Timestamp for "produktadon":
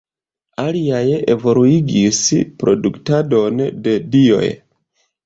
2.63-3.63